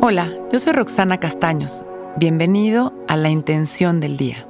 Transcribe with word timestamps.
Hola, 0.00 0.32
yo 0.52 0.60
soy 0.60 0.74
Roxana 0.74 1.18
Castaños. 1.18 1.84
Bienvenido 2.18 2.94
a 3.08 3.16
La 3.16 3.30
Intención 3.30 3.98
del 3.98 4.16
Día, 4.16 4.46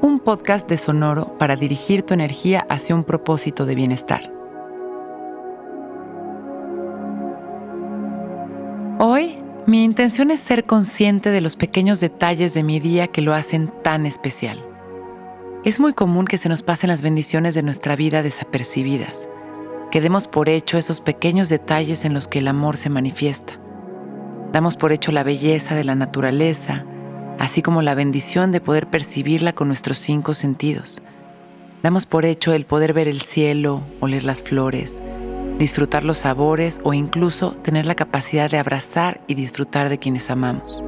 un 0.00 0.20
podcast 0.20 0.68
de 0.68 0.78
Sonoro 0.78 1.36
para 1.36 1.56
dirigir 1.56 2.04
tu 2.04 2.14
energía 2.14 2.64
hacia 2.70 2.94
un 2.94 3.02
propósito 3.02 3.66
de 3.66 3.74
bienestar. 3.74 4.32
Hoy, 9.00 9.36
mi 9.66 9.82
intención 9.82 10.30
es 10.30 10.38
ser 10.38 10.64
consciente 10.64 11.30
de 11.30 11.40
los 11.40 11.56
pequeños 11.56 11.98
detalles 11.98 12.54
de 12.54 12.62
mi 12.62 12.78
día 12.78 13.08
que 13.08 13.20
lo 13.20 13.34
hacen 13.34 13.72
tan 13.82 14.06
especial. 14.06 14.64
Es 15.64 15.80
muy 15.80 15.92
común 15.92 16.24
que 16.24 16.38
se 16.38 16.48
nos 16.48 16.62
pasen 16.62 16.86
las 16.86 17.02
bendiciones 17.02 17.56
de 17.56 17.64
nuestra 17.64 17.96
vida 17.96 18.22
desapercibidas, 18.22 19.28
que 19.90 20.00
demos 20.00 20.28
por 20.28 20.48
hecho 20.48 20.78
esos 20.78 21.00
pequeños 21.00 21.48
detalles 21.48 22.04
en 22.04 22.14
los 22.14 22.28
que 22.28 22.38
el 22.38 22.46
amor 22.46 22.76
se 22.76 22.90
manifiesta 22.90 23.63
Damos 24.54 24.76
por 24.76 24.92
hecho 24.92 25.10
la 25.10 25.24
belleza 25.24 25.74
de 25.74 25.82
la 25.82 25.96
naturaleza, 25.96 26.84
así 27.40 27.60
como 27.60 27.82
la 27.82 27.96
bendición 27.96 28.52
de 28.52 28.60
poder 28.60 28.86
percibirla 28.86 29.52
con 29.52 29.66
nuestros 29.66 29.98
cinco 29.98 30.32
sentidos. 30.32 31.02
Damos 31.82 32.06
por 32.06 32.24
hecho 32.24 32.52
el 32.52 32.64
poder 32.64 32.92
ver 32.92 33.08
el 33.08 33.20
cielo, 33.20 33.82
oler 33.98 34.22
las 34.22 34.42
flores, 34.42 35.00
disfrutar 35.58 36.04
los 36.04 36.18
sabores 36.18 36.80
o 36.84 36.94
incluso 36.94 37.50
tener 37.50 37.84
la 37.84 37.96
capacidad 37.96 38.48
de 38.48 38.58
abrazar 38.58 39.22
y 39.26 39.34
disfrutar 39.34 39.88
de 39.88 39.98
quienes 39.98 40.30
amamos. 40.30 40.84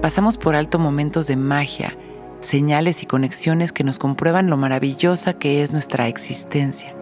Pasamos 0.00 0.38
por 0.38 0.56
alto 0.56 0.78
momentos 0.78 1.26
de 1.26 1.36
magia, 1.36 1.98
señales 2.40 3.02
y 3.02 3.06
conexiones 3.06 3.72
que 3.72 3.84
nos 3.84 3.98
comprueban 3.98 4.48
lo 4.48 4.56
maravillosa 4.56 5.34
que 5.34 5.62
es 5.62 5.72
nuestra 5.72 6.08
existencia 6.08 6.96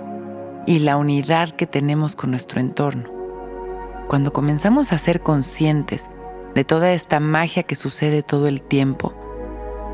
y 0.66 0.80
la 0.80 0.96
unidad 0.96 1.50
que 1.50 1.68
tenemos 1.68 2.16
con 2.16 2.32
nuestro 2.32 2.58
entorno. 2.58 3.15
Cuando 4.08 4.32
comenzamos 4.32 4.92
a 4.92 4.98
ser 4.98 5.20
conscientes 5.20 6.08
de 6.54 6.64
toda 6.64 6.92
esta 6.92 7.18
magia 7.18 7.64
que 7.64 7.74
sucede 7.74 8.22
todo 8.22 8.46
el 8.46 8.62
tiempo, 8.62 9.14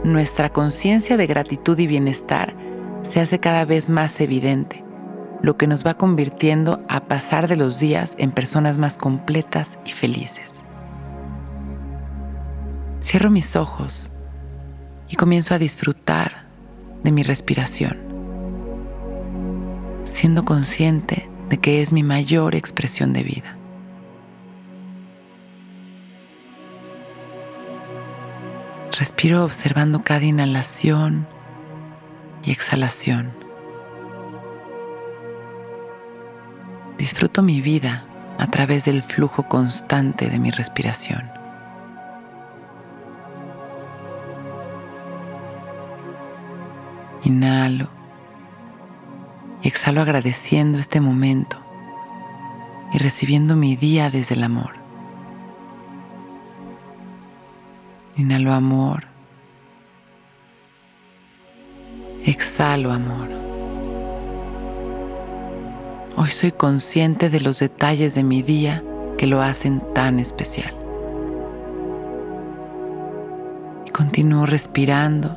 nuestra 0.05 0.53
conciencia 0.53 1.17
de 1.17 1.27
gratitud 1.27 1.79
y 1.79 1.87
bienestar 1.87 2.55
se 3.09 3.21
hace 3.21 3.41
cada 3.41 3.65
vez 3.65 3.89
más 3.89 4.21
evidente, 4.21 4.85
lo 5.41 5.57
que 5.57 5.67
nos 5.67 5.87
va 5.87 5.95
convirtiendo 5.95 6.85
a 6.89 7.05
pasar 7.07 7.49
de 7.49 7.57
los 7.57 7.79
días 7.79 8.15
en 8.19 8.33
personas 8.33 8.77
más 8.77 8.99
completas 8.99 9.79
y 9.87 9.91
felices. 9.91 10.63
Cierro 13.01 13.31
mis 13.31 13.57
ojos 13.57 14.13
y 15.09 15.17
comienzo 15.17 15.55
a 15.55 15.59
disfrutar 15.59 16.45
de 17.03 17.13
mi 17.13 17.23
respiración, 17.23 17.97
siendo 20.05 20.45
consciente 20.45 21.31
de 21.49 21.59
que 21.59 21.81
es 21.81 21.93
mi 21.93 22.03
mayor 22.03 22.55
expresión 22.55 23.13
de 23.15 23.23
vida. 23.23 23.57
Respiro 29.03 29.45
observando 29.45 30.05
cada 30.05 30.25
inhalación 30.25 31.27
y 32.45 32.53
exhalación. 32.53 33.33
Disfruto 36.99 37.43
mi 37.43 37.61
vida 37.61 38.05
a 38.39 38.47
través 38.47 38.85
del 38.85 39.03
flujo 39.03 39.49
constante 39.49 40.31
de 40.31 40.39
mi 40.39 40.53
respiración. 40.53 41.29
Inhalo 47.25 47.89
y 49.63 49.67
exhalo 49.67 50.01
agradeciendo 50.01 50.79
este 50.79 51.01
momento 51.01 51.61
y 52.93 52.99
recibiendo 52.99 53.57
mi 53.57 53.75
día 53.75 54.11
desde 54.11 54.37
el 54.37 54.45
amor. 54.45 54.82
Inhalo 58.15 58.53
amor. 58.53 59.05
Exhalo 62.27 62.93
amor. 62.93 63.31
Hoy 66.17 66.29
soy 66.29 66.53
consciente 66.53 67.31
de 67.31 67.41
los 67.41 67.59
detalles 67.59 68.15
de 68.15 68.23
mi 68.23 68.43
día 68.43 68.85
que 69.17 69.27
lo 69.27 69.41
hacen 69.41 69.83
tan 69.95 70.21
especial. 70.21 70.75
Y 73.87 73.91
continúo 73.91 74.45
respirando, 74.45 75.35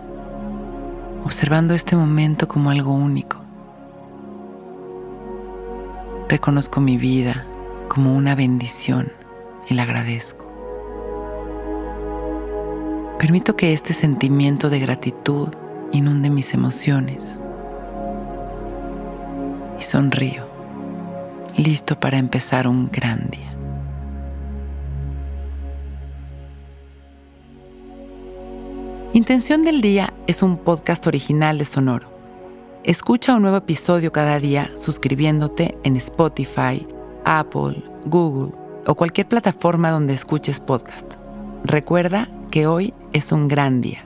observando 1.24 1.76
este 1.76 1.96
momento 1.96 2.50
como 2.50 2.72
algo 2.72 2.92
único. 2.92 3.38
Reconozco 6.28 6.82
mi 6.82 6.98
vida 6.98 7.46
como 7.88 8.14
una 8.18 8.36
bendición 8.36 9.14
y 9.70 9.76
la 9.76 9.84
agradezco. 9.84 10.45
Permito 13.26 13.56
que 13.56 13.74
este 13.74 13.92
sentimiento 13.92 14.70
de 14.70 14.80
gratitud 14.80 15.48
inunde 15.92 16.30
mis 16.30 16.54
emociones. 16.54 17.40
Y 19.80 19.82
sonrío, 19.82 20.48
listo 21.58 22.00
para 22.00 22.20
empezar 22.20 22.68
un 22.68 22.88
gran 22.92 23.32
día. 23.32 23.52
Intención 29.14 29.64
del 29.64 29.82
Día 29.82 30.14
es 30.28 30.44
un 30.44 30.58
podcast 30.58 31.08
original 31.08 31.58
de 31.58 31.66
Sonoro. 31.66 32.08
Escucha 32.84 33.34
un 33.34 33.42
nuevo 33.42 33.58
episodio 33.58 34.12
cada 34.12 34.40
día 34.40 34.70
suscribiéndote 34.76 35.76
en 35.84 35.98
Spotify, 35.98 36.88
Apple, 37.24 37.84
Google 38.06 38.52
o 38.86 38.94
cualquier 38.94 39.28
plataforma 39.28 39.90
donde 39.90 40.14
escuches 40.14 40.60
podcast. 40.60 41.16
Recuerda 41.64 42.30
que 42.52 42.68
hoy 42.68 42.94
es 43.16 43.32
un 43.32 43.48
gran 43.48 43.80
día. 43.80 44.06